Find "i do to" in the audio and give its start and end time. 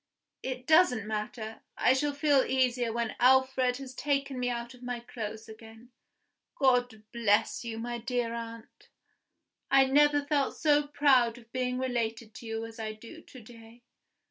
12.79-13.41